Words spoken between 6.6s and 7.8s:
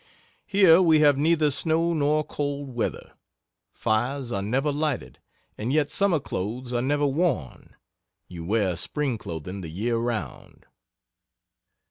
are never worn